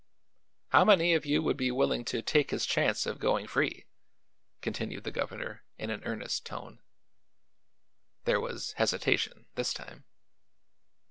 "How 0.69 0.83
many 0.83 1.13
of 1.13 1.27
you 1.27 1.43
would 1.43 1.57
be 1.57 1.69
willing 1.69 2.03
to 2.05 2.23
take 2.23 2.49
his 2.49 2.65
chance 2.65 3.05
of 3.05 3.19
going 3.19 3.45
free?" 3.45 3.85
continued 4.59 5.03
the 5.03 5.11
governor 5.11 5.63
in 5.77 5.91
an 5.91 6.01
earnest 6.05 6.43
tone. 6.43 6.81
There 8.23 8.41
was 8.41 8.71
hesitation, 8.73 9.45
this 9.53 9.75
time. 9.75 10.05